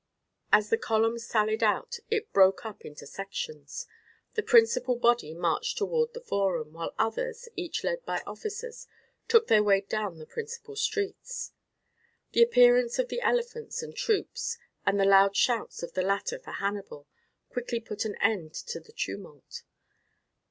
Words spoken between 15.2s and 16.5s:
shouts of the latter